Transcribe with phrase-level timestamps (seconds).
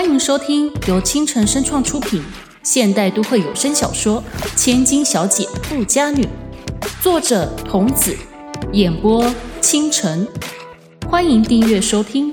[0.00, 2.22] 欢迎收听由倾城声创出品
[2.62, 4.22] 现代都会有声小说
[4.56, 6.22] 《千金小姐富家女》，
[7.02, 8.16] 作者童子，
[8.72, 9.28] 演播
[9.60, 10.24] 倾城。
[11.10, 12.32] 欢迎订阅收听。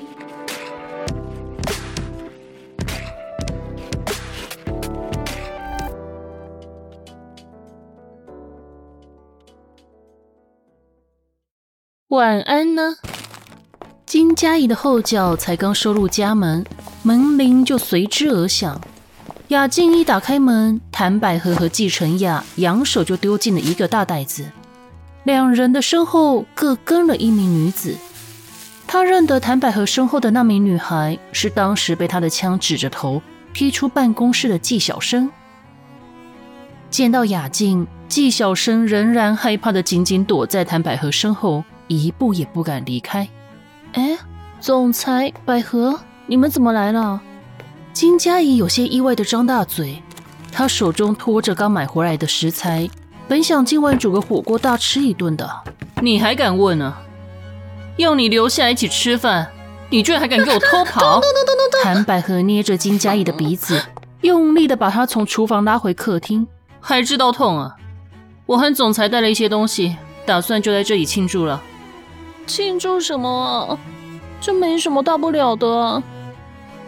[12.10, 12.98] 晚安呢。
[14.06, 16.64] 金佳怡的后脚才刚收入家门，
[17.06, 18.82] 门铃就随之而响。
[19.50, 24.50] 雅静一打开门，谭百合和季承雅扬手就丢进了一个大袋子，
[25.24, 27.96] 两人的身后各跟了一名女子。
[28.88, 33.22] 他认得谭百合身后的那名女孩是当时被他的枪指着头
[33.54, 35.30] 踢出办公室的季小生。
[36.90, 43.30] 见到雅静，季小生仍然害怕的紧紧躲在谭百合身后，一步也不敢离开。
[43.94, 44.18] 哎，
[44.60, 47.22] 总裁百合，你们怎么来了？
[47.94, 50.02] 金佳怡有些意外的张大嘴，
[50.52, 52.90] 她手中托着刚买回来的食材，
[53.28, 55.48] 本想今晚煮个火锅大吃一顿的。
[56.02, 56.94] 你还敢问呢？
[57.98, 59.48] 要你留下来一起吃饭，
[59.90, 61.22] 你居然还敢给我偷跑！
[61.84, 63.80] 韩百合捏着金佳怡的鼻子，
[64.22, 66.48] 用力的把她从厨房拉回客厅。
[66.82, 67.76] 还知道痛啊？
[68.48, 69.96] 我和总裁带了一些东西，
[70.26, 71.62] 打算就在这里庆祝了。
[72.48, 73.78] 庆祝什么？
[74.42, 76.04] 这没什么大不了的。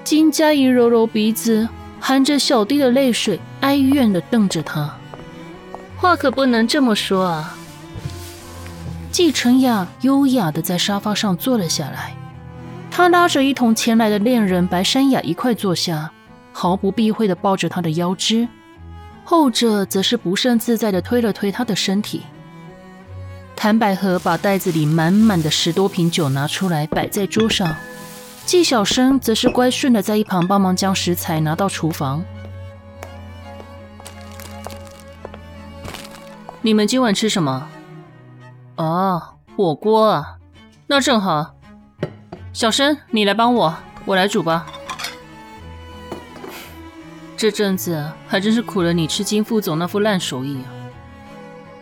[0.07, 1.67] 金佳怡揉揉鼻子，
[1.99, 4.95] 含着小滴的泪水，哀怨的瞪着他。
[5.97, 7.57] 话可不能这么说啊。
[9.11, 12.15] 季承雅优雅的在沙发上坐了下来，
[12.89, 16.09] 他拉着一同前来的恋人白山雅一块坐下，
[16.53, 18.47] 毫不避讳的抱着她的腰肢，
[19.25, 22.21] 后者则是不甚自在的推了推她的身体。
[23.57, 27.75] 谭百合把袋子里满满的十多瓶酒拿出来摆在桌上，
[28.47, 32.23] 季小生则是乖顺的在一旁帮忙将食材拿到厨房。
[36.61, 37.67] 你们今晚吃什么？
[38.77, 39.21] 哦，
[39.57, 40.37] 火锅啊，
[40.87, 41.55] 那正好。
[42.53, 43.75] 小生，你来帮我，
[44.05, 44.65] 我来煮吧。
[47.35, 50.71] 这阵子还真是苦了你吃金副总那副烂手艺啊。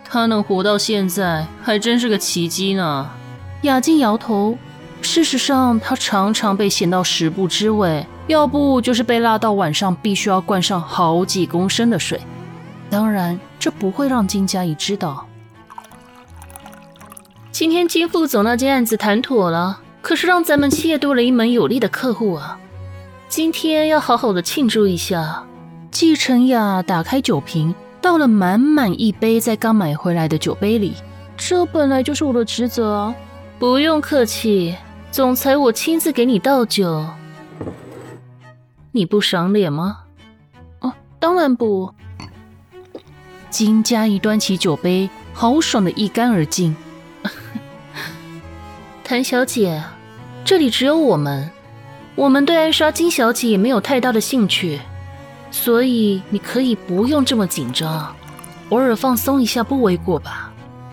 [0.03, 3.11] 他能活到现在，还真是个奇迹呢。
[3.61, 4.57] 雅静摇头。
[5.05, 12.19] 事实上，他常常被咸到食不知味，要不就是被辣到晚上必须要灌上好几公升的水。
[12.89, 15.25] 当然，这不会让金佳怡知道。
[17.51, 22.59] 今天金副总那件案子谈妥了，可是让咱们企业多了一门有利的客户啊。
[23.29, 25.43] 今天要好好的庆祝一下。
[25.91, 27.73] 季承雅打开酒瓶。
[28.01, 30.93] 倒了满满一杯在刚买回来的酒杯里，
[31.35, 33.15] 这本来就是我的职责啊。
[33.57, 34.75] 不用客气，
[35.15, 37.05] 总裁，我亲自给你倒酒。
[38.91, 39.99] 你不赏脸吗？
[40.81, 41.89] 哦，当然不。
[43.49, 46.75] 金佳怡端起酒杯，豪爽的一干而尽。
[49.05, 49.81] 谭小姐，
[50.43, 51.49] 这里只有我们，
[52.15, 54.81] 我们对暗杀金小姐也没有太大的兴趣。
[55.49, 58.13] 所以你可以不用这么紧张，
[58.67, 60.44] 偶尔放松一下不为过吧？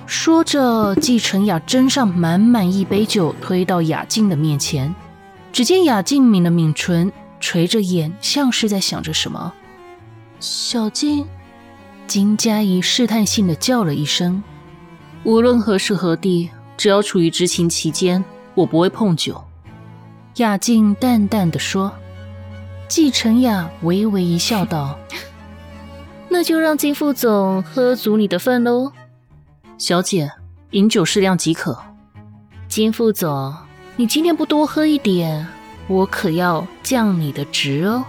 [0.06, 4.94] 说着，季晨雅斟上满满一杯酒，推到雅静的面前。
[5.52, 9.52] 只见雅静抿了抿唇，垂着眼，像是在想着什么。
[10.41, 11.26] 小静，
[12.06, 14.42] 金佳怡试探性的叫了一声。
[15.24, 18.24] 无论何时何地，只要处于执勤期间，
[18.54, 19.42] 我不会碰酒。
[20.36, 21.92] 雅静淡淡的说。
[22.88, 24.98] 季晨雅微微一笑，道
[26.28, 28.92] ：“那就让金副总喝足你的份喽。
[29.82, 30.31] 小姐，
[30.70, 31.76] 饮酒适量即可。
[32.69, 33.53] 金副总，
[33.97, 35.44] 你今天不多喝一点，
[35.88, 38.04] 我可要降你的职哦。”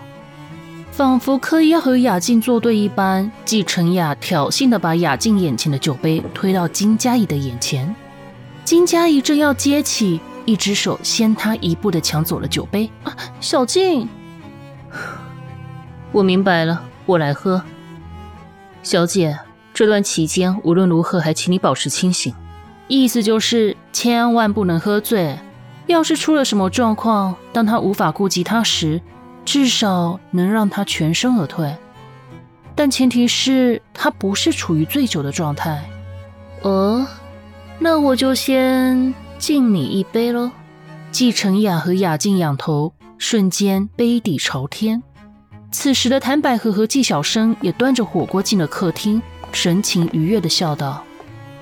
[0.93, 7.95] 仿佛刻意要和雅静作对一般，季承雅挑衅的把雅静眼前的酒杯推到金佳怡的眼前。
[8.63, 12.87] 金佳怡正要接起，一只手先他一步的抢走了酒杯。
[13.39, 14.07] 小静。
[16.11, 17.63] 我明白了，我来喝。
[18.83, 19.39] 小姐，
[19.73, 22.33] 这段期间无论如何还请你保持清醒，
[22.87, 25.39] 意思就是千万不能喝醉。
[25.87, 29.01] 要是出了什么状况，当他无法顾及他时，
[29.43, 31.75] 至少能让他全身而退。
[32.75, 35.83] 但前提是他不是处于醉酒的状态。
[36.61, 37.05] 哦，
[37.79, 40.51] 那我就先敬你一杯喽。
[41.11, 45.03] 季承雅和雅静仰头，瞬间杯底朝天。
[45.71, 49.21] 此时的谭百合和季小生也端着火锅进了客厅，
[49.53, 51.03] 神情愉悦的笑道：“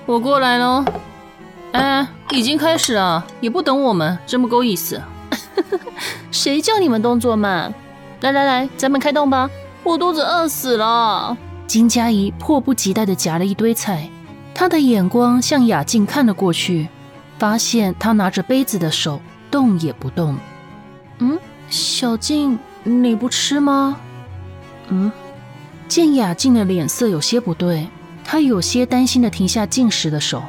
[0.06, 0.84] 我过来喽。”
[1.72, 5.00] 哎，已经开始了，也不等我们，真不够意思。
[6.30, 7.72] 谁叫你们动作慢？
[8.20, 9.48] 来来来，咱们开动吧，
[9.82, 11.36] 我肚子饿死了。
[11.66, 14.08] 金佳怡迫不及待地夹了一堆菜，
[14.54, 16.88] 她的眼光向雅静看了过去，
[17.38, 20.36] 发现她拿着杯子的手动也不动。
[21.18, 21.38] 嗯，
[21.70, 23.96] 小静，你不吃吗？
[24.88, 25.10] 嗯，
[25.92, 27.86] 见雅静的脸色有些不对，
[28.24, 30.42] 他有些担心地停下进食的手。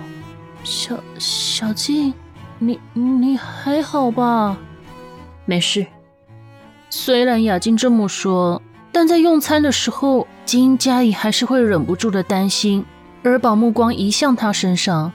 [0.63, 2.13] 小小静，
[2.59, 4.57] 你你还好吧？
[5.43, 5.85] 没事。
[6.89, 10.25] 虽然雅静这么说，但在用餐的时候。
[10.45, 12.85] 金佳怡还是会忍不住的担心，
[13.21, 15.11] 而把目光移向他身上。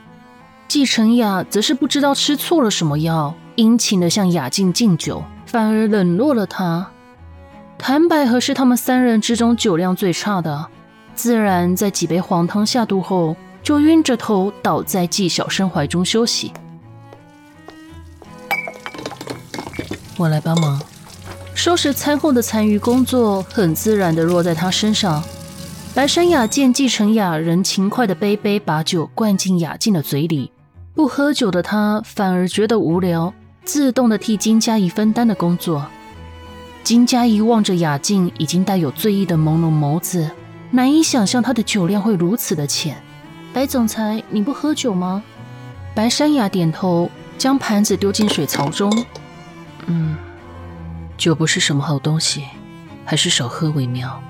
[0.66, 6.90] 季承雅则是不知道吃错了什么药，殷勤的向雅静敬酒，反而冷落了他。
[7.78, 10.66] 谭百合是他们三人之中酒量最差的，
[11.14, 16.52] 自然在几杯黄汤下肚后，就晕着头倒在季小生怀中休息。
[20.18, 20.80] 我来帮忙。
[21.54, 25.22] 收拾餐后的残余工作，很自然地落在他身上。
[25.94, 30.52] 白山雅见纪承雅仍勤快地杯杯把酒灌进雅静的嘴里，
[30.94, 33.32] 不喝酒的他反而觉得无聊，
[33.64, 35.84] 自动地替金佳怡分担的工作。
[36.88, 40.30] 金佳怡望着雅静已经带有醉意的朦胧眸子，
[40.70, 42.96] 难以想象她的酒量会如此的浅。
[43.52, 45.22] 白总裁，你不喝酒吗？
[45.94, 48.90] 白山雅点头，将盘子丢进水槽中。
[49.84, 50.16] 嗯。
[51.18, 52.44] 酒不是什么好东西，
[53.04, 54.22] 还是少喝为妙。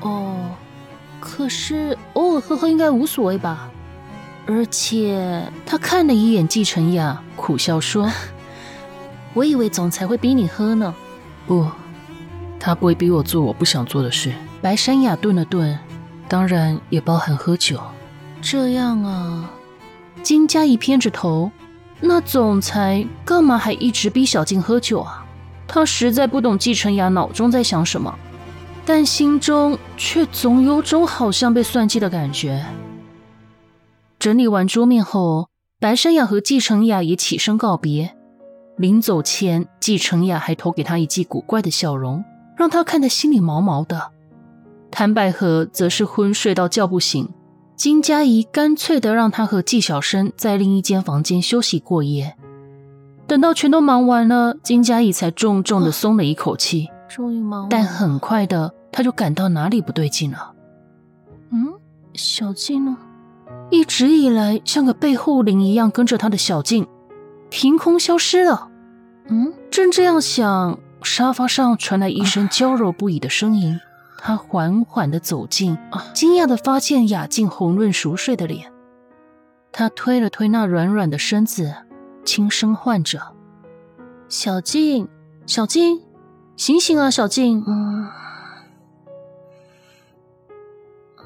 [0.00, 0.50] 哦，
[1.20, 3.70] 可是偶尔喝喝应该无所谓吧？
[4.48, 8.10] 而且他看了一眼季晨雅，苦笑说
[9.34, 10.92] ：“我以为总裁会逼你喝呢。”
[11.46, 11.68] 不，
[12.64, 14.32] 他不会逼我做我不想做的事。
[14.60, 15.76] 白山雅顿了顿，
[16.28, 17.80] 当然也包含喝酒。
[18.40, 19.50] 这样啊，
[20.22, 21.50] 金佳怡偏着头，
[22.00, 25.26] 那总裁干嘛还一直逼小静喝酒啊？
[25.66, 28.16] 他实在不懂季承雅脑中在想什么，
[28.86, 32.64] 但心中却总有种好像被算计的感觉。
[34.20, 35.48] 整理完桌面后，
[35.80, 38.14] 白山雅和季承雅也起身告别。
[38.76, 42.24] 临走前，季承雅还投给他一记古怪的笑容，
[42.56, 44.10] 让他看得心里毛毛的。
[44.90, 47.28] 谭百合则是昏睡到叫不醒，
[47.74, 52.36] 金佳怡干脆的让他和纪晓生在另一间房间休息过夜。
[53.26, 56.88] 等到全都忙完了，金佳怡才重重的松了一口气。
[57.08, 60.52] 终于忙完，但很快的，他就感到哪里不对劲了。
[61.50, 61.72] 嗯，
[62.14, 62.96] 小静呢？
[63.70, 66.86] 一直以来像个背后灵一样跟着他的小静，
[67.48, 68.68] 凭空消失了。
[69.28, 73.80] 嗯，正这样想，沙发上传来一声娇柔不已的声音。
[74.18, 75.76] 他缓缓的走近，
[76.14, 78.72] 惊讶的发现雅静红润熟睡的脸。
[79.72, 81.74] 他推了推那软软的身子。
[82.24, 83.20] 轻声唤着
[84.30, 85.08] ：“小静，
[85.44, 86.02] 小静，
[86.56, 88.08] 醒醒啊，小静！”嗯，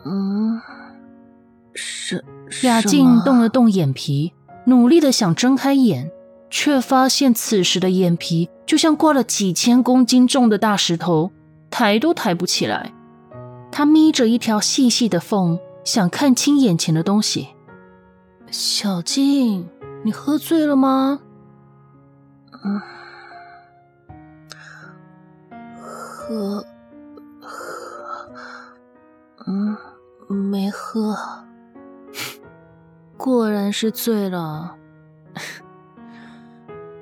[0.07, 0.63] 嗯，
[1.75, 2.25] 是
[2.63, 4.33] 雅静动了动眼皮，
[4.65, 6.11] 努力的想睁开眼，
[6.49, 11.31] 却发现此时的眼皮就像挂了几千公斤重的大石头，
[11.71, 12.93] 抬都抬不起来。
[13.71, 17.49] 他眯着一条细细的缝，想看清眼前的东西。
[18.51, 19.69] 小静。
[20.05, 21.19] 你喝醉了吗？
[22.63, 22.81] 嗯，
[25.51, 26.65] 喝
[27.41, 28.31] 喝，
[29.49, 29.77] 嗯，
[30.29, 31.17] 没喝。
[33.19, 34.77] 果然是醉了。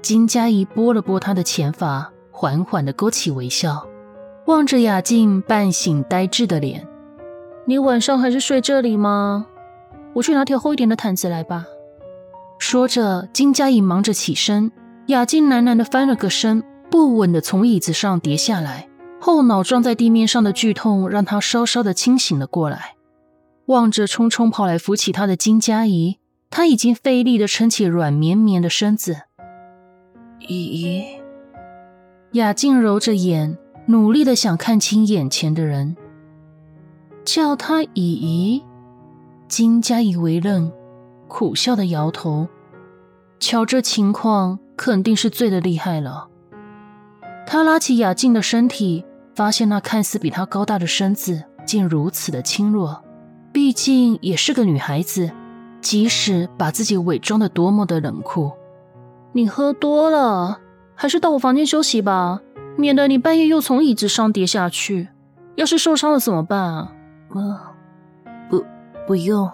[0.05, 3.87] 金佳怡拨了拨他的前发，缓缓的勾起微笑，
[4.45, 6.87] 望着雅静半醒呆滞的脸。
[7.65, 9.47] 你晚上还是睡这里吗？
[10.13, 11.65] 我去拿条厚一点的毯子来吧。
[12.59, 14.71] 说着，金佳怡忙着起身，
[15.07, 18.87] 雅静喃喃的翻了个身，不稳的从椅子上跌下来，
[19.19, 22.97] 后脑撞在地面上的剧痛让她稍稍的清醒了过来。
[23.69, 26.19] 望着匆匆跑来扶起她的金佳怡，
[26.51, 29.23] 她已经费力的撑起软绵绵的身子。
[30.47, 31.05] 姨姨，
[32.33, 35.97] 雅静揉着眼，努力的想看清眼前的人，
[37.25, 38.63] 叫他姨姨。
[39.49, 40.73] 金佳怡为愣。
[41.27, 42.47] 苦笑的摇头，
[43.41, 46.29] 瞧这情况，肯定是醉的厉害了。
[47.47, 53.03] 他拉起雅静的身体，发现那看似比他高大的身子竟如此的轻弱。
[53.53, 55.31] 毕竟也是个女孩子，
[55.81, 58.53] 即使把自己伪装的多么的冷酷，
[59.37, 60.61] 你喝多了，
[60.95, 62.41] 还是到我房间休息吧，
[62.77, 65.09] 免得你半夜又从椅子上跌下去。
[65.57, 66.93] 要是受伤了怎么办啊？
[67.31, 67.75] 啊，
[68.49, 68.65] 不，
[69.09, 69.51] 不用。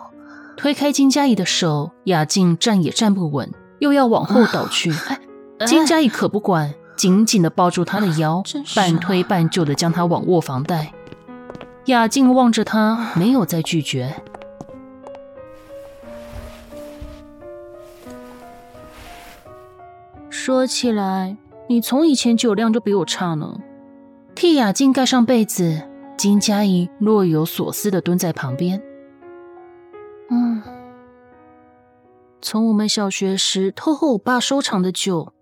[0.54, 4.92] 推开金佳怡的手，雅静站也站不稳，又要往后倒去。
[5.66, 8.42] 金佳怡可不管，紧紧的抱住她的腰，
[8.76, 10.92] 半推半就的将她往卧房带。
[11.86, 14.14] 雅静望着他，没有再拒绝。
[20.30, 21.36] 说起来，
[21.68, 23.58] 你从以前酒量就比我差呢。
[24.34, 25.82] 替雅静盖上被子，
[26.16, 28.80] 金佳怡若有所思的蹲在旁边。
[30.30, 30.62] 嗯，
[32.40, 35.32] 从我们小学时偷喝我爸收藏的酒，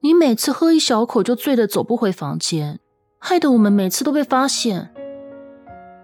[0.00, 2.78] 你每次喝一小口就醉得走不回房间，
[3.18, 4.90] 害得我们每次都被发现。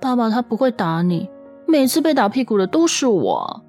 [0.00, 1.28] 爸爸他不会打你，
[1.66, 3.62] 每次被打屁股的都是我。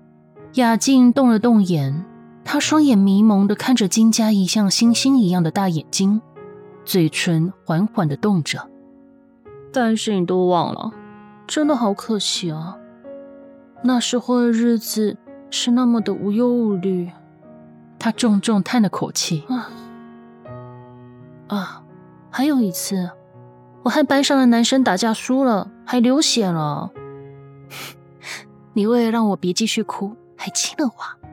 [0.54, 2.06] 雅静动了动眼。
[2.50, 6.22] 他双眼迷蒙的看着金佳怡像星星一样的大眼睛，
[6.86, 8.70] 嘴唇缓缓的动着。
[9.74, 10.94] 但是你都忘了，
[11.46, 12.78] 真的好可惜啊！
[13.84, 15.18] 那时候的日子
[15.50, 17.12] 是那么的无忧无虑。
[18.00, 19.44] 他重重叹了口气。
[19.50, 19.70] 啊
[21.50, 21.84] 啊，
[22.30, 23.12] 还有一次，
[23.84, 26.92] 我和班上的男生打架输了，还流血了。
[28.72, 31.27] 你为了让我别继续哭，还亲了我。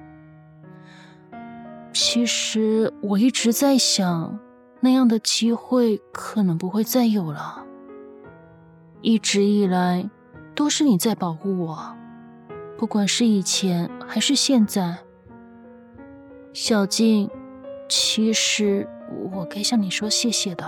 [1.94, 4.36] 其实我一直在想，
[4.80, 7.64] 那样的机会可能不会再有了。
[9.00, 10.10] 一直以来，
[10.56, 11.94] 都是你在保护我，
[12.76, 14.98] 不管是以前还是现在。
[16.52, 17.30] 小静，
[17.88, 18.88] 其实
[19.32, 20.66] 我该向你说谢谢的。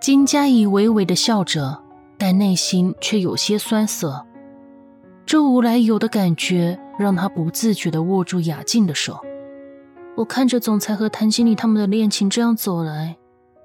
[0.00, 1.82] 金佳怡微微的笑着，
[2.16, 4.24] 但内心却有些酸涩。
[5.26, 9.20] 这无来由的感觉让她不自觉的握住雅静的手。
[10.18, 13.16] 我看着总裁和谭经理他们的恋情这样走来，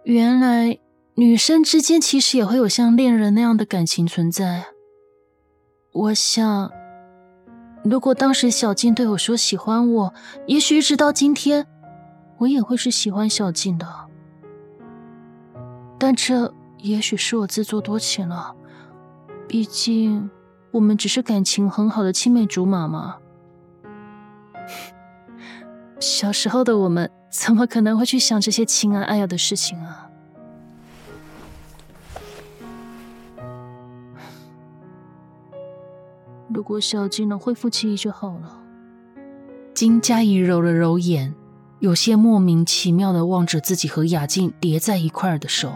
[0.03, 0.77] 原来
[1.15, 4.65] 女生之间其实也会有像恋人那样的感情存在。
[5.91, 6.71] 我想，
[7.83, 10.13] 如果当时小静对我说喜欢我，
[10.45, 11.65] 也许一直到今天，
[12.37, 13.87] 我也会是喜欢小静的。
[15.97, 18.55] 但这也许是我自作多情了，
[19.47, 20.29] 毕竟
[20.69, 23.15] 我们只是感情很好的青梅竹马嘛。
[26.03, 30.09] 小时候的我们怎么可能会去想这些情爱爱要的事情啊？
[36.53, 38.59] 如果小金能恢复记忆就好了。
[39.73, 41.33] 金佳怡揉了揉眼，
[41.79, 45.71] 有些莫名其妙的望着自己和雅静叠在一块儿的手，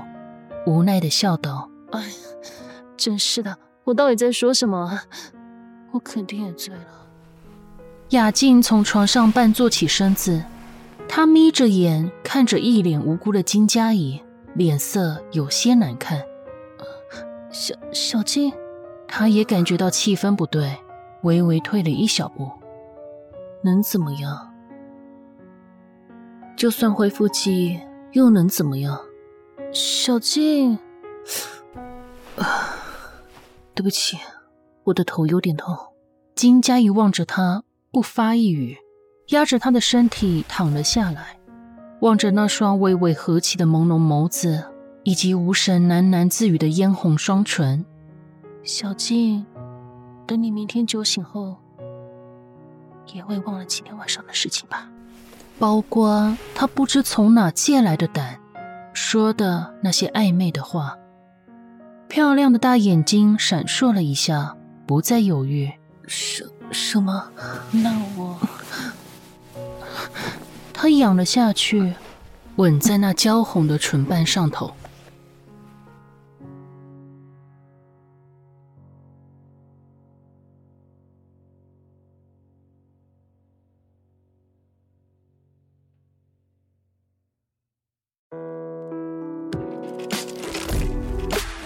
[0.66, 2.04] 无奈的笑道：“哎，
[2.98, 5.00] 真是的，我到底在说什么？
[5.94, 7.07] 我肯定也醉了。”
[8.12, 10.42] 雅静从床上半坐起身子，
[11.10, 14.22] 她眯着眼看着一脸无辜的金佳怡，
[14.54, 16.24] 脸色有些难看。
[17.52, 18.54] 小小静，
[19.10, 20.78] 她也感觉到气氛不对，
[21.24, 22.50] 微微退了一小步。
[23.62, 24.54] 能怎么样？
[26.56, 27.80] 就算恢复记忆，
[28.14, 29.02] 又能怎么样？
[29.74, 30.80] 小静，
[32.38, 32.74] 啊，
[33.76, 34.18] 对不起，
[34.86, 35.76] 我的头有点痛。
[36.36, 37.64] 金佳怡望着他。
[37.98, 38.78] 不发一语，
[39.30, 41.40] 压着他的身体躺了下来，
[42.02, 44.64] 望着那双微微合起的朦胧眸子，
[45.02, 47.84] 以及无神喃喃自语的嫣红双唇。
[48.62, 49.44] 小静，
[50.28, 51.58] 等你明天酒醒后，
[53.16, 54.88] 也会忘了今天晚上的事情吧。
[55.58, 58.40] 包括他不知从哪借来的胆，
[58.94, 60.96] 说的那些暧昧的话。
[62.08, 65.72] 漂亮的大眼睛闪烁了一下，不再犹豫。
[66.06, 66.48] 什？
[66.72, 67.32] 什么？
[67.72, 68.38] 那我……
[70.74, 71.96] 他仰了下去，
[72.58, 74.74] 吻在那娇红的唇瓣上头。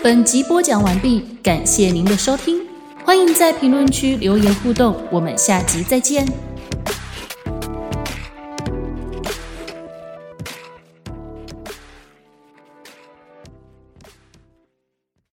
[0.04, 2.71] 本集播讲完毕，感谢您的收听。
[3.12, 6.26] 欢迎在评论区留言互动，我们下集再见。